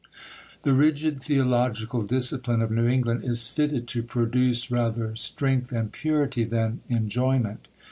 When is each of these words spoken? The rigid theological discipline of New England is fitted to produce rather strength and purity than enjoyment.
The 0.63 0.73
rigid 0.73 1.21
theological 1.21 2.01
discipline 2.01 2.63
of 2.63 2.71
New 2.71 2.87
England 2.87 3.23
is 3.23 3.47
fitted 3.49 3.87
to 3.89 4.01
produce 4.01 4.71
rather 4.71 5.15
strength 5.15 5.71
and 5.71 5.91
purity 5.91 6.43
than 6.43 6.79
enjoyment. 6.89 7.67